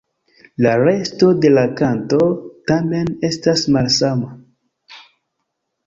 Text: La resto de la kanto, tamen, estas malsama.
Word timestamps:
La 0.65 0.71
resto 0.79 1.29
de 1.43 1.51
la 1.57 1.65
kanto, 1.81 2.21
tamen, 2.73 3.15
estas 3.33 3.67
malsama. 3.77 4.35